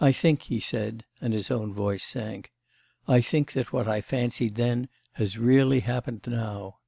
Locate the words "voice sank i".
1.74-3.20